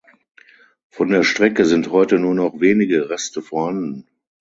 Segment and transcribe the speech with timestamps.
[0.89, 4.07] Von der Strecke sind heute nur noch wenige Reste vorhanden.